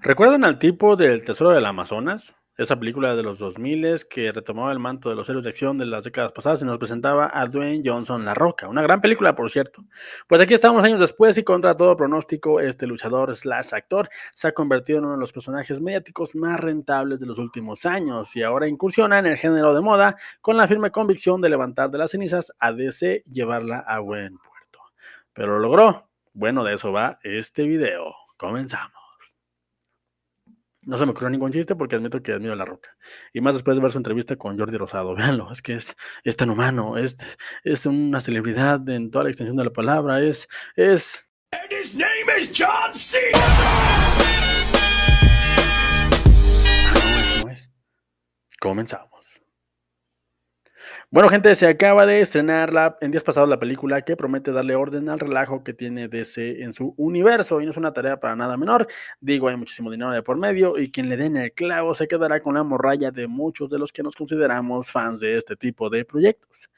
[0.00, 2.34] ¿Recuerdan al tipo del Tesoro del Amazonas?
[2.56, 5.84] Esa película de los 2000 que retomaba el manto de los héroes de acción de
[5.84, 8.66] las décadas pasadas y nos presentaba a Dwayne Johnson La Roca.
[8.68, 9.84] Una gran película, por cierto.
[10.26, 14.52] Pues aquí estamos años después y contra todo pronóstico, este luchador slash actor se ha
[14.52, 18.68] convertido en uno de los personajes mediáticos más rentables de los últimos años y ahora
[18.68, 22.52] incursiona en el género de moda con la firme convicción de levantar de las cenizas
[22.58, 24.80] a DC llevarla a buen puerto.
[25.34, 26.08] Pero lo logró.
[26.32, 28.14] Bueno, de eso va este video.
[28.38, 29.05] Comenzamos.
[30.86, 32.90] No se me ocurrió ningún chiste porque admito que admiro a La Roca.
[33.32, 35.14] Y más después de ver su entrevista con Jordi Rosado.
[35.16, 37.16] Véanlo, es que es, es tan humano, es,
[37.64, 40.48] es una celebridad en toda la extensión de la palabra, es...
[40.76, 41.28] es...
[41.52, 43.18] And his name is John C.
[47.42, 47.68] No es.
[48.60, 49.42] Comenzamos.
[51.10, 54.74] Bueno, gente, se acaba de estrenar la, en días pasados la película que promete darle
[54.74, 58.36] orden al relajo que tiene DC en su universo y no es una tarea para
[58.36, 58.86] nada menor.
[59.20, 62.40] Digo, hay muchísimo dinero de por medio y quien le den el clavo se quedará
[62.40, 66.04] con la morralla de muchos de los que nos consideramos fans de este tipo de
[66.04, 66.70] proyectos.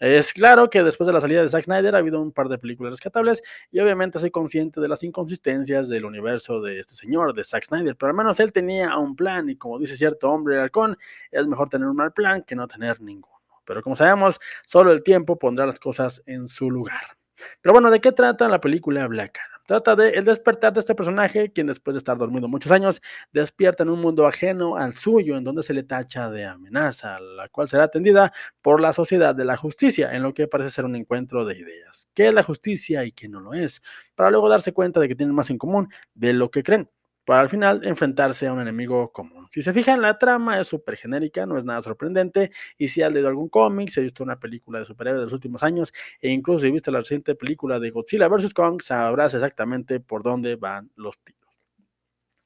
[0.00, 2.56] Es claro que después de la salida de Zack Snyder ha habido un par de
[2.56, 7.44] películas rescatables y obviamente soy consciente de las inconsistencias del universo de este señor, de
[7.44, 10.96] Zack Snyder, pero al menos él tenía un plan y como dice cierto hombre halcón,
[11.30, 13.39] es mejor tener un mal plan que no tener ninguno.
[13.64, 17.20] Pero como sabemos, solo el tiempo pondrá las cosas en su lugar.
[17.60, 19.62] Pero bueno, ¿de qué trata la película Black Adam?
[19.66, 23.00] Trata de el despertar de este personaje, quien después de estar dormido muchos años,
[23.32, 27.48] despierta en un mundo ajeno al suyo, en donde se le tacha de amenaza, la
[27.48, 30.96] cual será atendida por la sociedad de la justicia, en lo que parece ser un
[30.96, 32.08] encuentro de ideas.
[32.14, 33.82] ¿Qué es la justicia y qué no lo es?
[34.14, 36.90] Para luego darse cuenta de que tienen más en común de lo que creen
[37.30, 39.46] para al final enfrentarse a un enemigo común.
[39.50, 43.12] Si se fijan, la trama es súper genérica, no es nada sorprendente, y si has
[43.12, 46.30] leído algún cómic, si has visto una película de superhéroes de los últimos años, e
[46.30, 48.52] incluso si viste la reciente película de Godzilla vs.
[48.52, 51.60] Kong, sabrás exactamente por dónde van los tiros.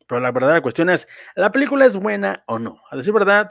[0.06, 2.82] Pero la verdadera cuestión es, ¿la película es buena o no?
[2.90, 3.50] A decir verdad,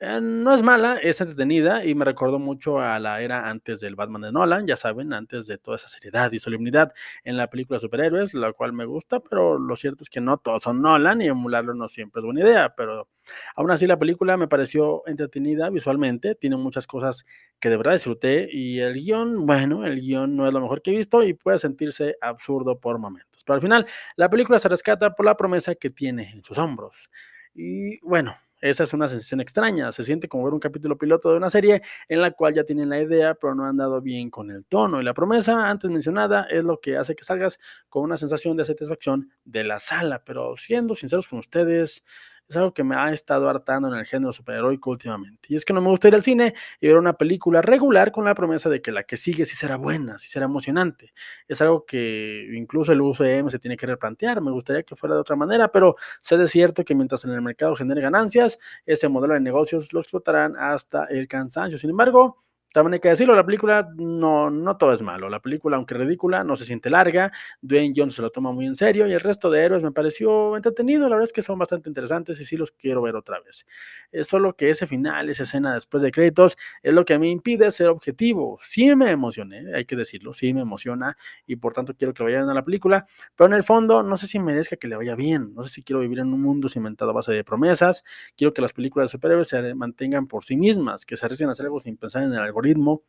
[0.00, 3.96] eh, no es mala, es entretenida y me recordó mucho a la era antes del
[3.96, 6.92] Batman de Nolan, ya saben, antes de toda esa seriedad y solemnidad
[7.24, 10.62] en la película superhéroes, la cual me gusta, pero lo cierto es que no todos
[10.62, 13.08] son Nolan y emularlo no siempre es buena idea, pero
[13.56, 17.24] aún así la película me pareció entretenida visualmente, tiene muchas cosas
[17.58, 20.92] que de verdad disfruté y el guion, bueno, el guion no es lo mejor que
[20.92, 25.14] he visto y puede sentirse absurdo por momentos, pero al final la película se rescata
[25.16, 27.10] por la promesa que tiene en sus hombros.
[27.54, 31.36] Y bueno, esa es una sensación extraña, se siente como ver un capítulo piloto de
[31.36, 34.50] una serie en la cual ya tienen la idea, pero no han dado bien con
[34.50, 35.00] el tono.
[35.00, 37.58] Y la promesa antes mencionada es lo que hace que salgas
[37.88, 40.22] con una sensación de satisfacción de la sala.
[40.24, 42.04] Pero siendo sinceros con ustedes,
[42.48, 45.48] es algo que me ha estado hartando en el género superheroico últimamente.
[45.48, 48.24] Y es que no me gusta ir al cine y ver una película regular con
[48.24, 51.12] la promesa de que la que sigue sí será buena, sí será emocionante.
[51.46, 54.40] Es algo que incluso el UCM se tiene que replantear.
[54.40, 57.42] Me gustaría que fuera de otra manera, pero sé de cierto que mientras en el
[57.42, 61.78] mercado genere ganancias, ese modelo de negocios lo explotarán hasta el cansancio.
[61.78, 62.42] Sin embargo,
[62.72, 65.28] también hay que decirlo, la película no, no todo es malo.
[65.28, 67.32] La película, aunque ridícula, no se siente larga.
[67.62, 70.54] Dwayne Johnson se lo toma muy en serio y el resto de héroes me pareció
[70.54, 71.08] entretenido.
[71.08, 73.66] La verdad es que son bastante interesantes y sí los quiero ver otra vez.
[74.12, 77.70] Es solo que ese final, esa escena después de créditos, es lo que me impide
[77.70, 78.58] ser objetivo.
[78.60, 82.48] Sí me emocioné, hay que decirlo, sí me emociona y por tanto quiero que vayan
[82.50, 85.54] a la película, pero en el fondo no sé si merezca que le vaya bien.
[85.54, 88.04] No sé si quiero vivir en un mundo cimentado a base de promesas.
[88.36, 91.52] Quiero que las películas de superhéroes se mantengan por sí mismas, que se arriesguen a
[91.52, 93.08] hacer algo sin pensar en el algoritmo ritmo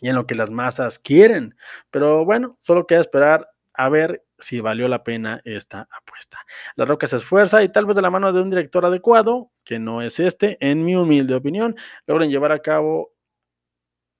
[0.00, 1.56] y en lo que las masas quieren.
[1.90, 6.38] Pero bueno, solo queda esperar a ver si valió la pena esta apuesta.
[6.76, 9.78] La Roca se esfuerza y tal vez de la mano de un director adecuado, que
[9.78, 11.76] no es este, en mi humilde opinión,
[12.06, 13.13] logren llevar a cabo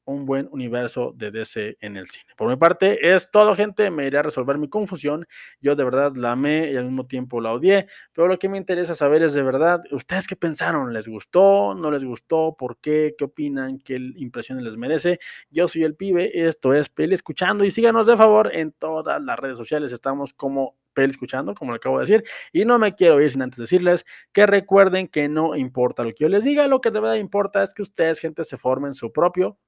[0.04, 2.32] un buen universo de DC en el cine.
[2.36, 3.90] Por mi parte, es todo, gente.
[3.90, 5.26] Me iré a resolver mi confusión.
[5.60, 7.86] Yo de verdad la amé y al mismo tiempo la odié.
[8.12, 10.92] Pero lo que me interesa saber es de verdad, ¿ustedes qué pensaron?
[10.92, 11.74] ¿Les gustó?
[11.74, 12.56] ¿No les gustó?
[12.56, 13.14] ¿Por qué?
[13.16, 13.78] ¿Qué opinan?
[13.78, 15.18] ¿Qué impresión les merece?
[15.50, 16.46] Yo soy el pibe.
[16.46, 17.64] Esto es Peli Escuchando.
[17.64, 19.92] Y síganos de favor en todas las redes sociales.
[19.92, 22.24] Estamos como Peli Escuchando, como le acabo de decir.
[22.52, 26.24] Y no me quiero ir sin antes decirles que recuerden que no importa lo que
[26.24, 26.66] yo les diga.
[26.66, 29.58] Lo que de verdad importa es que ustedes, gente, se formen su propio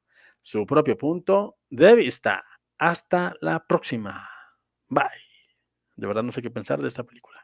[0.46, 2.44] su propio punto de vista.
[2.78, 4.30] Hasta la próxima.
[4.86, 5.02] Bye.
[5.96, 7.35] De verdad no sé qué pensar de esta película.